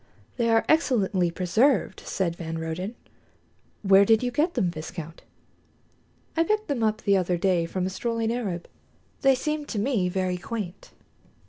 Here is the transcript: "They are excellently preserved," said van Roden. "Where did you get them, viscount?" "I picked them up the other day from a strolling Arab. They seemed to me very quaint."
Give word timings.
"They 0.37 0.49
are 0.49 0.65
excellently 0.67 1.29
preserved," 1.29 1.99
said 1.99 2.35
van 2.35 2.57
Roden. 2.57 2.95
"Where 3.83 4.03
did 4.03 4.23
you 4.23 4.31
get 4.31 4.55
them, 4.55 4.71
viscount?" 4.71 5.21
"I 6.35 6.43
picked 6.43 6.67
them 6.67 6.81
up 6.81 7.03
the 7.03 7.15
other 7.17 7.37
day 7.37 7.67
from 7.67 7.85
a 7.85 7.89
strolling 7.91 8.33
Arab. 8.33 8.67
They 9.21 9.35
seemed 9.35 9.67
to 9.67 9.77
me 9.77 10.09
very 10.09 10.37
quaint." 10.37 10.89